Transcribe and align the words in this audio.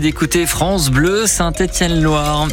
D'écouter 0.00 0.44
France 0.44 0.90
Bleu 0.90 1.24
Saint-Étienne-Loire. 1.24 2.48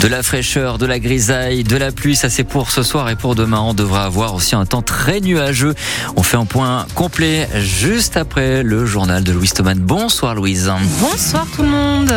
De 0.00 0.06
la 0.06 0.22
fraîcheur, 0.22 0.78
de 0.78 0.86
la 0.86 1.00
grisaille, 1.00 1.64
de 1.64 1.76
la 1.76 1.90
pluie, 1.90 2.14
ça 2.14 2.30
c'est 2.30 2.44
pour 2.44 2.70
ce 2.70 2.84
soir 2.84 3.10
et 3.10 3.16
pour 3.16 3.34
demain. 3.34 3.60
On 3.60 3.74
devra 3.74 4.04
avoir 4.04 4.34
aussi 4.34 4.54
un 4.54 4.64
temps 4.64 4.82
très 4.82 5.20
nuageux. 5.20 5.74
On 6.14 6.22
fait 6.22 6.36
un 6.36 6.46
point 6.46 6.86
complet 6.94 7.48
juste 7.56 8.16
après 8.16 8.62
le 8.62 8.86
journal 8.86 9.24
de 9.24 9.32
Louise 9.32 9.54
Thomas. 9.54 9.74
Bonsoir 9.74 10.36
Louise. 10.36 10.70
Bonsoir 11.00 11.46
tout 11.56 11.62
le 11.62 11.68
monde. 11.68 12.12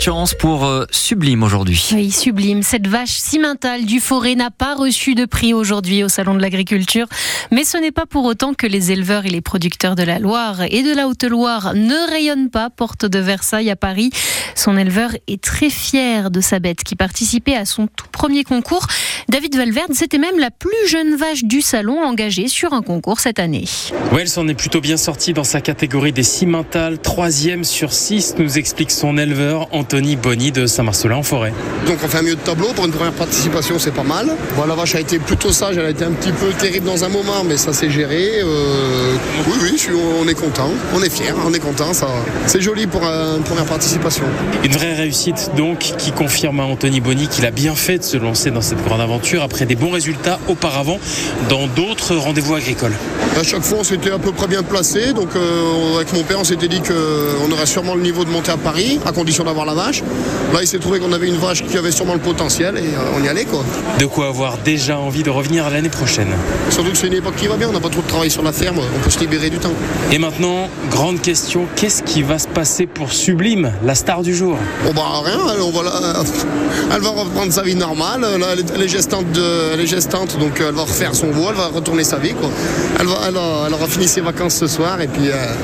Chance 0.00 0.34
pour 0.34 0.64
euh, 0.64 0.86
Sublime 0.90 1.42
aujourd'hui. 1.42 1.90
Oui, 1.92 2.10
Sublime. 2.10 2.62
Cette 2.62 2.86
vache 2.86 3.10
cimentale 3.10 3.84
du 3.84 4.00
forêt 4.00 4.34
n'a 4.34 4.50
pas 4.50 4.74
reçu 4.74 5.14
de 5.14 5.24
prix 5.24 5.54
aujourd'hui 5.54 6.02
au 6.02 6.08
Salon 6.08 6.34
de 6.34 6.40
l'Agriculture. 6.40 7.06
Mais 7.50 7.64
ce 7.64 7.76
n'est 7.76 7.92
pas 7.92 8.06
pour 8.06 8.24
autant 8.24 8.54
que 8.54 8.66
les 8.66 8.90
éleveurs 8.92 9.26
et 9.26 9.30
les 9.30 9.40
producteurs 9.40 9.94
de 9.94 10.02
la 10.02 10.18
Loire 10.18 10.62
et 10.62 10.82
de 10.82 10.94
la 10.94 11.08
Haute-Loire 11.08 11.74
ne 11.74 12.10
rayonnent 12.10 12.50
pas 12.50 12.70
porte 12.70 13.06
de 13.06 13.18
Versailles 13.18 13.70
à 13.70 13.76
Paris. 13.76 14.10
Son 14.54 14.76
éleveur 14.76 15.10
est 15.26 15.42
très 15.42 15.70
fier 15.70 16.30
de 16.30 16.40
sa 16.40 16.58
bête 16.58 16.82
qui 16.84 16.96
participait 16.96 17.56
à 17.56 17.64
son 17.64 17.86
tout 17.86 18.08
premier 18.10 18.44
concours. 18.44 18.86
David 19.28 19.56
Valverde, 19.56 19.92
c'était 19.94 20.18
même 20.18 20.38
la 20.38 20.50
plus 20.50 20.88
jeune 20.88 21.16
vache 21.16 21.44
du 21.44 21.60
salon 21.62 22.02
engagée 22.02 22.48
sur 22.48 22.72
un 22.72 22.82
concours 22.82 23.20
cette 23.20 23.38
année. 23.38 23.64
Oui, 24.12 24.18
elle 24.22 24.28
s'en 24.28 24.46
est 24.48 24.54
plutôt 24.54 24.80
bien 24.80 24.96
sortie 24.96 25.32
dans 25.32 25.44
sa 25.44 25.60
catégorie 25.60 26.12
des 26.12 26.22
cimentales, 26.24 26.98
troisième 26.98 27.64
sur 27.64 27.92
six, 27.92 28.34
nous 28.38 28.58
explique 28.58 28.90
son 28.90 29.16
éleveur 29.16 29.68
Anthony 29.72 30.16
Bonny 30.16 30.50
de 30.52 30.66
Saint-Marcelin 30.66 31.16
en 31.16 31.22
forêt. 31.22 31.52
Donc 31.86 31.98
on 32.04 32.08
fait 32.08 32.18
un 32.18 32.22
milieu 32.22 32.34
de 32.34 32.40
tableau 32.40 32.68
pour 32.74 32.84
une 32.84 32.90
première 32.90 33.12
participation, 33.12 33.78
c'est 33.78 33.94
pas 33.94 34.02
mal. 34.02 34.26
Bon, 34.56 34.66
la 34.66 34.74
vache 34.74 34.94
a 34.96 35.00
été 35.00 35.18
plutôt 35.18 35.52
sage, 35.52 35.76
elle 35.76 35.86
a 35.86 35.90
été 35.90 36.04
un 36.04 36.12
petit 36.12 36.32
peu 36.32 36.48
terrible 36.58 36.86
dans 36.86 37.04
un 37.04 37.08
moment, 37.08 37.44
mais 37.46 37.56
ça 37.56 37.72
s'est 37.72 37.90
géré. 37.90 38.40
Euh, 38.42 39.14
oui, 39.46 39.52
oui, 39.62 39.78
suis- 39.78 39.92
on 39.94 40.26
est 40.28 40.34
content, 40.34 40.70
on 40.94 41.02
est 41.02 41.10
fiers, 41.10 41.32
on 41.46 41.54
est 41.54 41.60
content, 41.60 41.92
ça, 41.94 42.08
c'est 42.46 42.60
joli 42.60 42.86
pour 42.86 43.02
une 43.04 43.42
première 43.44 43.66
participation. 43.66 44.24
Une 44.64 44.72
vraie 44.72 44.94
réussite 44.94 45.50
donc 45.56 45.78
qui 45.78 46.10
confirme 46.12 46.60
à 46.60 46.64
Anthony 46.64 47.00
Bonny 47.00 47.28
qu'il 47.28 47.46
a 47.46 47.50
bien 47.50 47.74
fait 47.74 47.98
de 47.98 48.02
se 48.04 48.16
lancer 48.16 48.50
dans 48.50 48.60
cette 48.60 48.82
grande 48.84 49.00
aventure 49.00 49.11
après 49.42 49.66
des 49.66 49.74
bons 49.76 49.90
résultats 49.90 50.38
auparavant 50.48 50.98
dans 51.48 51.66
d'autres 51.66 52.14
rendez-vous 52.16 52.54
agricoles. 52.54 52.94
À 53.38 53.42
chaque 53.42 53.62
fois, 53.62 53.78
on 53.80 53.84
s'était 53.84 54.10
à 54.10 54.18
peu 54.18 54.32
près 54.32 54.46
bien 54.46 54.62
placé, 54.62 55.12
donc 55.12 55.28
euh, 55.36 55.96
avec 55.96 56.12
mon 56.12 56.22
père, 56.22 56.38
on 56.40 56.44
s'était 56.44 56.68
dit 56.68 56.80
qu'on 56.82 57.50
aurait 57.50 57.66
sûrement 57.66 57.94
le 57.94 58.02
niveau 58.02 58.24
de 58.24 58.30
monter 58.30 58.50
à 58.52 58.56
Paris, 58.56 59.00
à 59.06 59.12
condition 59.12 59.44
d'avoir 59.44 59.64
la 59.66 59.74
vache. 59.74 60.02
Là, 60.52 60.58
il 60.60 60.66
s'est 60.66 60.78
trouvé 60.78 60.98
qu'on 61.00 61.12
avait 61.12 61.28
une 61.28 61.36
vache 61.38 61.64
qui 61.64 61.76
avait 61.78 61.90
sûrement 61.90 62.12
le 62.14 62.20
potentiel 62.20 62.76
et 62.76 62.80
euh, 62.80 63.18
on 63.18 63.24
y 63.24 63.28
allait 63.28 63.44
quoi. 63.44 63.64
De 63.98 64.06
quoi 64.06 64.28
avoir 64.28 64.58
déjà 64.58 64.98
envie 64.98 65.22
de 65.22 65.30
revenir 65.30 65.68
l'année 65.70 65.88
prochaine. 65.88 66.28
Surtout 66.70 66.90
que 66.90 66.96
c'est 66.98 67.06
une 67.06 67.14
époque 67.14 67.36
qui 67.36 67.46
va 67.46 67.56
bien, 67.56 67.68
on 67.68 67.72
n'a 67.72 67.80
pas 67.80 67.88
trop 67.88 68.02
de 68.02 68.06
travail 68.06 68.30
sur 68.30 68.42
la 68.42 68.52
ferme, 68.52 68.78
on 68.78 69.04
peut 69.04 69.10
se 69.10 69.20
libérer 69.20 69.48
du 69.50 69.58
temps. 69.58 69.72
Et 70.12 70.18
maintenant, 70.18 70.68
grande 70.90 71.20
question, 71.22 71.66
qu'est-ce 71.76 72.02
qui 72.02 72.22
va 72.22 72.38
se 72.38 72.48
passer 72.48 72.86
pour 72.86 73.12
Sublime, 73.12 73.72
la 73.84 73.94
star 73.94 74.22
du 74.22 74.34
jour? 74.34 74.56
Bon 74.84 74.92
bah 74.94 75.02
rien, 75.24 75.38
elle, 75.54 75.62
on 75.62 75.70
va 75.70 75.82
la- 75.84 76.22
elle 76.94 77.00
va 77.00 77.10
reprendre 77.10 77.52
sa 77.52 77.62
vie 77.62 77.74
normale, 77.74 78.20
là, 78.20 78.48
elle, 78.52 78.60
est, 78.60 78.72
elle 78.74 78.82
est 78.82 78.88
gestante 79.02 79.32
de- 79.32 79.72
elle 79.74 79.80
est 79.80 79.86
gestante, 79.86 80.38
donc 80.38 80.60
euh, 80.60 80.68
elle 80.68 80.74
va 80.76 80.82
refaire 80.82 81.12
son 81.14 81.30
veau, 81.32 81.46
elle 81.50 81.56
va 81.56 81.66
retourner 81.66 82.04
sa 82.04 82.18
vie 82.18 82.34
quoi. 82.34 82.48
Elle, 83.00 83.06
va, 83.08 83.16
elle, 83.28 83.36
a- 83.36 83.64
elle 83.66 83.74
aura 83.74 83.88
fini 83.88 84.06
ses 84.06 84.20
vacances 84.20 84.54
ce 84.54 84.68
soir 84.68 85.00
et 85.00 85.08
puis 85.08 85.28
euh, 85.28 85.54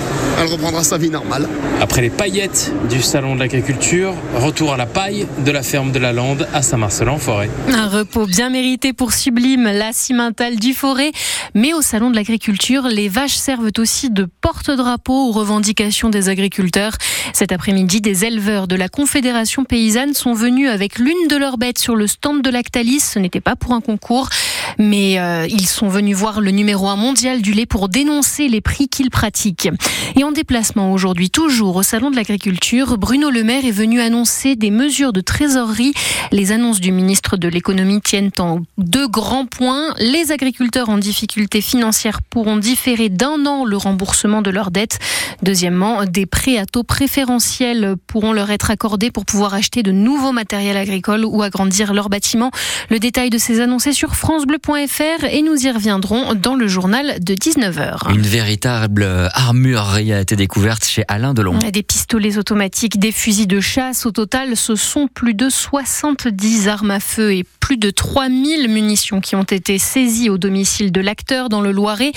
elle 0.41 0.49
reprendra 0.49 0.83
sa 0.83 0.99
vie 0.99 1.09
normale. 1.11 1.49
Après 1.81 2.01
les 2.03 2.11
paillettes 2.11 2.73
du 2.91 3.01
salon 3.01 3.37
de 3.37 3.41
l'agriculture, 3.41 4.13
retour 4.35 4.73
à 4.73 4.77
la 4.77 4.87
paille 4.87 5.29
de 5.47 5.51
la 5.53 5.63
ferme 5.63 5.93
de 5.93 6.01
la 6.01 6.13
Lande 6.13 6.49
à 6.53 6.63
Saint-Marcelin 6.63 7.13
en 7.13 7.19
forêt. 7.19 7.49
Un 7.73 7.87
repos 7.87 8.27
bien 8.27 8.51
mérité 8.51 8.93
pour 8.93 9.13
Sublime, 9.13 9.65
la 9.73 9.93
cimentale 9.93 10.57
du 10.57 10.75
forêt. 10.75 11.13
Mais 11.55 11.73
au 11.75 11.81
Salon 11.83 12.11
de 12.11 12.17
l'Agriculture, 12.17 12.89
les 12.89 13.09
vaches 13.09 13.37
servent 13.37 13.71
aussi 13.79 14.11
de 14.11 14.27
porte-drapeau 14.41 15.29
aux 15.29 15.33
revendications 15.33 16.09
des 16.11 16.29
agriculteurs. 16.29 16.95
Cet 17.33 17.53
après-midi, 17.53 18.01
des 18.01 18.25
éleveurs 18.25 18.67
de 18.67 18.75
la 18.75 18.89
Confédération 18.89 19.63
paysanne 19.65 20.15
sont 20.15 20.35
venus 20.35 20.69
avec 20.69 20.99
l'une 20.99 21.29
de 21.31 21.37
leurs 21.37 21.57
bêtes 21.59 21.79
sur 21.79 21.95
le 21.95 22.09
stand 22.09 22.43
de 22.43 22.51
Lactalis. 22.51 23.01
Ce 23.01 23.19
n'était 23.29 23.41
pas 23.41 23.57
pour 23.57 23.73
un 23.73 23.81
concours, 23.81 24.31
mais 24.79 25.19
euh, 25.19 25.47
ils 25.49 25.67
sont 25.67 25.89
venus 25.89 26.17
voir 26.17 26.41
le 26.41 26.51
numéro 26.51 26.89
1 26.89 26.97
mondial 26.97 27.43
du 27.43 27.53
lait 27.53 27.67
pour 27.67 27.89
dénoncer 27.89 28.49
les 28.49 28.61
prix 28.61 28.89
qu'ils 28.89 29.11
pratiquent. 29.11 29.71
Et 30.17 30.25
en 30.25 30.33
déplacement 30.33 30.93
aujourd'hui, 30.93 31.31
toujours 31.31 31.77
au 31.77 31.83
Salon 31.83 32.11
de 32.11 32.17
l'Agriculture, 32.17 32.99
Bruno 32.99 33.31
Le 33.31 33.45
Maire 33.45 33.65
est 33.65 33.71
venu 33.71 34.01
annoncer 34.01 34.57
des 34.57 34.71
mesures 34.71 35.13
de 35.13 35.21
trésorerie. 35.21 35.93
Les 36.33 36.53
annonces 36.53 36.81
du 36.81 36.93
ministre 36.93 37.37
de 37.37 37.49
l'économie 37.49 38.01
tiennent 38.01 38.31
en 38.39 38.61
deux 38.77 39.09
grands 39.09 39.47
points. 39.47 39.95
Les 39.99 40.33
agriculteurs 40.33 40.89
en 40.89 40.99
difficulté 40.99 41.61
financière 41.61 42.21
pourront 42.23 42.57
différer 42.57 43.09
d'un 43.09 43.47
an 43.47 43.65
le 43.65 43.77
remboursement 43.77 44.43
de 44.43 44.51
leurs 44.51 44.71
dettes. 44.71 44.99
Deuxièmement, 45.43 46.05
des 46.05 46.27
prêts 46.27 46.59
à 46.59 46.67
taux 46.67 46.83
préférentiels 46.83 47.95
pourront 48.07 48.33
leur 48.33 48.51
être 48.51 48.71
accordés 48.71 49.11
pour 49.11 49.25
pouvoir 49.25 49.55
acheter 49.55 49.83
de 49.83 49.93
nouveaux 49.93 50.33
matériels 50.33 50.77
agricoles 50.77 51.25
ou 51.25 51.43
agrandir 51.43 51.95
leurs 51.95 52.09
bâtiments. 52.09 52.51
Le 52.91 52.99
détail 52.99 53.31
de 53.31 53.39
ces 53.39 53.61
annonces 53.61 53.87
est 53.87 53.93
sur 53.93 54.17
francebleu.fr 54.63 55.25
et 55.25 55.43
nous 55.43 55.67
y 55.67 55.71
reviendrons 55.71 56.35
dans 56.35 56.55
le 56.55 56.69
journal 56.69 57.19
de 57.21 57.35
19h. 57.35 58.13
Une 58.15 58.23
véritable 58.23 59.29
armurerie 59.33 60.13
a 60.13 60.21
été 60.21 60.37
découverte 60.37 60.85
chez 60.85 61.05
Alain 61.09 61.35
Delon. 61.35 61.59
Des 61.59 61.83
pistolets 61.83 62.39
automatiques, 62.39 62.99
des 62.99 63.13
fusils 63.13 63.47
de 63.47 63.61
chasse. 63.61 64.07
Au 64.07 64.11
total, 64.11 64.57
ce 64.57 64.75
sont 64.77 65.09
plus 65.09 65.35
de 65.35 65.49
70 65.49 66.69
armes 66.69 66.91
à 66.91 67.01
feu 67.01 67.35
et 67.35 67.45
plus 67.61 67.77
de 67.77 67.91
3000 67.91 68.69
munitions 68.69 69.21
qui 69.21 69.37
ont 69.37 69.43
été 69.43 69.79
saisies 69.79 70.31
au 70.31 70.39
domicile 70.39 70.93
de 70.93 71.01
l'acteur 71.01 71.49
dans 71.49 71.61
le 71.61 71.73
Loiret. 71.73 72.13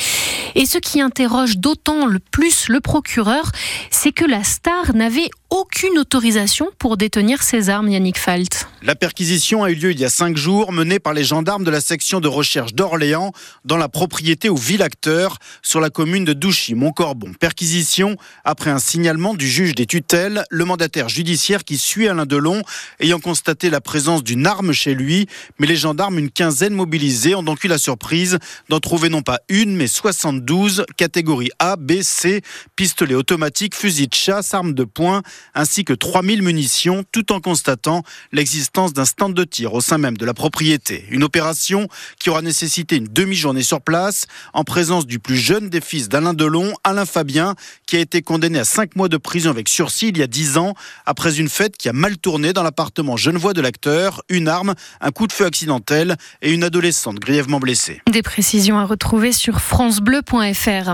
Et 0.56 0.66
ce 0.66 0.78
qui 0.78 1.02
interroge 1.02 1.58
d'autant 1.58 2.06
le 2.06 2.20
plus 2.20 2.70
le 2.70 2.80
procureur, 2.80 3.52
c'est 3.90 4.12
que 4.12 4.26
la 4.26 4.44
star 4.44 4.94
n'avait 4.94 5.30
aucune 5.52 6.00
autorisation 6.00 6.70
pour 6.80 6.96
détenir 6.96 7.44
ces 7.44 7.70
armes, 7.70 7.90
Yannick 7.90 8.18
Falt. 8.18 8.68
La 8.82 8.96
perquisition 8.96 9.64
a 9.64 9.70
eu 9.70 9.76
lieu 9.76 9.92
il 9.92 10.00
y 10.00 10.06
a 10.06 10.10
cinq 10.10 10.38
jours, 10.38 10.72
menée 10.72 10.98
par 10.98 11.14
les 11.14 11.26
gendarmes 11.26 11.66
de 11.66 11.70
la 11.70 11.82
section 11.82 12.22
de 12.22 12.30
recherche 12.30 12.74
d'Orléans, 12.74 13.34
dans 13.66 13.76
la 13.76 13.90
propriété 13.90 14.48
au 14.48 14.56
Villacteur, 14.56 15.38
sur 15.62 15.82
la 15.82 15.90
commune 15.90 16.24
de 16.24 16.32
Douchy-Montcorbon. 16.32 17.34
Perquisition 17.34 18.16
après 18.46 18.70
un 18.70 18.80
signalement 18.80 19.34
du 19.34 19.48
juge 19.48 19.76
des 19.76 19.86
tutelles, 19.86 20.46
le 20.50 20.64
mandataire 20.64 21.10
judiciaire 21.10 21.66
qui 21.66 21.78
suit 21.78 22.08
Alain 22.08 22.26
Delon, 22.26 22.64
ayant 23.02 23.20
constaté 23.20 23.70
la 23.70 23.82
présence 23.82 24.24
d'une 24.24 24.48
arme 24.48 24.72
chez 24.72 24.96
lui. 24.96 25.28
Mais 25.60 25.68
les 25.68 25.76
gendarmes, 25.76 26.18
une 26.18 26.32
quinzaine 26.32 26.74
mobilisés, 26.74 27.36
ont 27.36 27.44
donc 27.44 27.66
eu 27.66 27.68
la 27.68 27.78
surprise 27.78 28.40
d'en 28.70 28.80
trouver 28.80 29.10
non 29.10 29.22
pas 29.22 29.42
une, 29.50 29.76
mais 29.76 29.88
72, 29.88 30.86
catégories 30.96 31.52
A, 31.60 31.76
B, 31.76 32.02
C, 32.04 32.42
pistolets 32.78 33.16
automatiques, 33.16 33.76
fusils 33.76 34.08
de 34.08 34.16
chasse, 34.16 34.54
armes 34.54 34.74
de 34.74 34.86
poing, 34.86 35.22
ainsi 35.54 35.84
que 35.84 35.94
3000 35.94 36.42
munitions, 36.42 37.04
tout 37.12 37.32
en 37.32 37.40
constatant 37.40 38.04
l'existence 38.32 38.94
d'un 38.94 39.06
stand 39.06 39.34
de 39.34 39.44
tir 39.44 39.74
au 39.74 39.82
sein 39.82 39.98
même 39.98 40.18
de 40.18 40.26
la 40.26 40.34
propriété. 40.34 41.06
Une 41.10 41.24
opération 41.24 41.88
qui 42.20 42.30
aura 42.30 42.42
nécessité 42.42 42.96
une 42.96 43.08
demi-journée 43.08 43.64
sur 43.64 43.82
place, 43.82 44.28
en 44.54 44.64
présence 44.64 45.06
du 45.06 45.20
plus 45.20 45.38
jeune 45.38 45.70
des 45.70 45.82
fils 45.82 46.10
d'Alain 46.10 46.34
Delon, 46.34 46.74
Alain 46.84 47.06
Fabien, 47.06 47.56
qui 47.86 47.98
a 47.98 48.00
été 48.00 48.22
condamné 48.22 48.60
à 48.60 48.66
5 48.66 48.96
mois 48.96 49.10
de 49.10 49.18
prison 49.18 49.50
avec 49.50 49.70
sursis 49.70 50.10
il 50.10 50.18
y 50.18 50.24
a 50.24 50.28
10 50.28 50.58
ans, 50.58 50.74
après 51.06 51.40
une 51.40 51.50
fête 51.50 51.78
qui 51.78 51.90
a 51.90 51.94
mal 51.94 52.18
tourné 52.18 52.54
dans 52.54 52.64
l'appartement 52.64 53.18
genevois 53.18 53.54
de 53.54 53.62
l'acteur, 53.62 54.22
une 54.30 54.48
arme, 54.48 54.76
un 55.00 55.12
coup 55.12 55.28
de 55.28 55.34
feu 55.34 55.46
accidentel 55.46 56.16
et 56.42 56.52
une 56.52 56.64
adolescente 56.64 57.20
grièvement 57.20 57.60
blessée. 57.60 58.02
Des 58.10 58.22
précisions 58.22 58.80
à 58.80 58.86
retrouver 58.86 59.32
sur 59.32 59.62
francebleu.fr. 59.62 60.94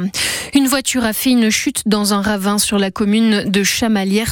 Une 0.53 0.67
voiture 0.67 1.03
a 1.03 1.13
fait 1.13 1.31
une 1.31 1.49
chute 1.49 1.83
dans 1.85 2.13
un 2.13 2.21
ravin 2.21 2.57
sur 2.57 2.79
la 2.79 2.91
commune 2.91 3.49
de 3.49 3.63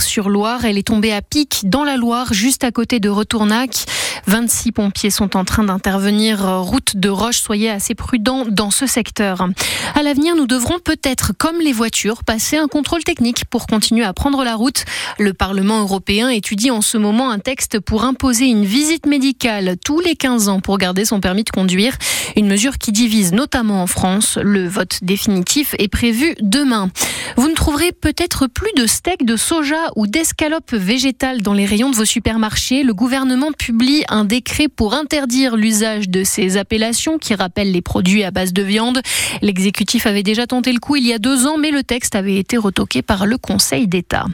Chamalières-sur-Loire. 0.05 0.66
Elle 0.66 0.77
est 0.77 0.88
tombée 0.88 1.11
à 1.11 1.21
pic 1.21 1.61
dans 1.66 1.83
la 1.83 1.97
Loire, 1.97 2.33
juste 2.33 2.63
à 2.63 2.71
côté 2.71 2.99
de 2.99 3.09
Retournac. 3.09 3.85
26 4.27 4.71
pompiers 4.71 5.09
sont 5.09 5.37
en 5.37 5.45
train 5.45 5.63
d'intervenir. 5.63 6.61
Route 6.61 6.97
de 6.97 7.09
Roche, 7.09 7.41
soyez 7.41 7.69
assez 7.69 7.95
prudents 7.95 8.45
dans 8.47 8.71
ce 8.71 8.87
secteur. 8.87 9.47
À 9.93 10.03
l'avenir, 10.03 10.35
nous 10.35 10.47
devrons 10.47 10.79
peut-être, 10.79 11.34
comme 11.37 11.59
les 11.59 11.73
voitures, 11.73 12.23
passer 12.23 12.57
un 12.57 12.67
contrôle 12.67 13.03
technique 13.03 13.45
pour 13.45 13.67
continuer 13.67 14.03
à 14.03 14.13
prendre 14.13 14.43
la 14.43 14.55
route. 14.55 14.85
Le 15.19 15.34
Parlement 15.34 15.81
européen 15.81 16.29
étudie 16.29 16.72
en 16.72 16.81
ce 16.81 16.97
moment 16.97 17.29
un 17.29 17.40
texte 17.40 17.79
pour 17.79 18.03
imposer 18.03 18.45
une 18.45 18.66
visite 18.66 19.05
médicale 19.05 19.75
tous 19.84 19.99
les 19.99 20.16
15 20.16 20.49
ans 20.49 20.59
pour 20.59 20.78
garder 20.78 21.05
son 21.05 21.19
permis 21.19 21.43
de 21.43 21.49
conduire. 21.49 21.97
Une 22.35 22.47
mesure 22.47 22.78
qui 22.78 22.91
divise 22.91 23.34
notamment 23.34 23.81
en 23.81 23.87
France. 23.87 24.37
Le 24.41 24.67
vote 24.67 24.99
définitif 25.01 25.75
est 25.79 25.87
prévu 25.87 26.35
demain. 26.41 26.90
Vous 27.37 27.49
ne 27.49 27.53
trouverez 27.53 27.91
peut-être 27.91 28.47
plus 28.47 28.72
de 28.78 28.87
steak 28.87 29.25
de 29.25 29.35
soja 29.35 29.91
ou 29.95 30.07
d'escalope 30.07 30.73
végétale 30.73 31.41
dans 31.41 31.53
les 31.53 31.66
rayons 31.66 31.90
de 31.90 31.95
vos 31.95 32.05
supermarchés, 32.05 32.84
le 32.84 32.93
gouvernement 32.93 33.51
publie 33.51 34.03
un 34.09 34.25
décret 34.25 34.67
pour 34.67 34.93
interdire 34.93 35.55
l'usage 35.55 36.09
de 36.09 36.23
ces 36.23 36.57
appellations 36.57 37.17
qui 37.17 37.35
rappellent 37.35 37.72
les 37.72 37.81
produits 37.81 38.23
à 38.23 38.31
base 38.31 38.53
de 38.53 38.61
viande. 38.61 39.02
L'exécutif 39.41 40.07
avait 40.07 40.23
déjà 40.23 40.47
tenté 40.47 40.72
le 40.72 40.79
coup 40.79 40.96
il 40.96 41.05
y 41.05 41.13
a 41.13 41.19
deux 41.19 41.47
ans, 41.47 41.57
mais 41.57 41.72
le 41.72 41.84
texte 41.84 42.16
avait 42.16 42.37
été 42.37 42.57
retoqué 42.57 43.02
par 43.02 43.25
le 43.25 43.37
Conseil 43.37 43.87
d'État. 43.87 44.25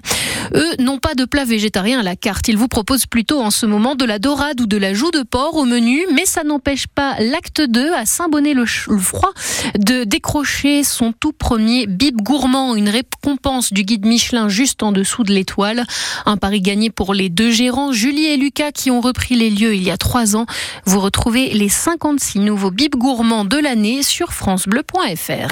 Eux 0.53 0.75
n'ont 0.79 0.97
pas 0.97 1.15
de 1.15 1.25
plat 1.25 1.45
végétarien 1.45 1.99
à 1.99 2.03
la 2.03 2.15
carte. 2.15 2.47
Ils 2.47 2.57
vous 2.57 2.67
proposent 2.67 3.05
plutôt 3.05 3.41
en 3.41 3.51
ce 3.51 3.65
moment 3.65 3.95
de 3.95 4.05
la 4.05 4.19
dorade 4.19 4.59
ou 4.61 4.65
de 4.65 4.77
la 4.77 4.93
joue 4.93 5.11
de 5.11 5.23
porc 5.23 5.55
au 5.55 5.65
menu, 5.65 6.01
mais 6.13 6.25
ça 6.25 6.43
n'empêche 6.43 6.87
pas 6.87 7.15
l'acte 7.19 7.61
2 7.61 7.93
à 7.93 8.05
Saint-Bonnet-le-Froid 8.05 9.31
de 9.77 10.03
décrocher 10.03 10.83
son 10.83 11.13
tout 11.13 11.33
premier 11.33 11.87
bib 11.87 12.21
gourmand, 12.21 12.75
une 12.75 12.89
récompense 12.89 13.71
du 13.71 13.83
guide 13.83 14.05
Michelin 14.05 14.49
juste 14.49 14.83
en 14.83 14.91
dessous 14.91 15.23
de 15.23 15.31
l'étoile. 15.31 15.85
Un 16.25 16.37
pari 16.37 16.61
gagné 16.61 16.89
pour 16.89 17.13
les 17.13 17.29
deux 17.29 17.51
gérants, 17.51 17.91
Julie 17.91 18.25
et 18.25 18.37
Lucas, 18.37 18.71
qui 18.71 18.91
ont 18.91 19.01
repris 19.01 19.35
les 19.35 19.49
lieux 19.49 19.60
il 19.69 19.83
y 19.83 19.91
a 19.91 19.97
trois 19.97 20.35
ans. 20.35 20.45
Vous 20.85 20.99
retrouvez 20.99 21.49
les 21.49 21.69
56 21.69 22.39
nouveaux 22.39 22.71
bibs 22.71 22.95
gourmands 22.95 23.45
de 23.45 23.57
l'année 23.57 24.03
sur 24.03 24.33
francebleu.fr. 24.33 25.49